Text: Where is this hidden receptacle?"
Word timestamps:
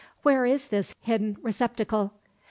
Where 0.23 0.47
is 0.47 0.69
this 0.69 0.95
hidden 1.01 1.37
receptacle?" 1.43 2.11